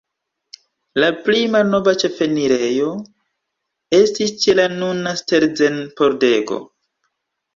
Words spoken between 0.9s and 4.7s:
La pli malnova ĉefenirejo estis ĉe la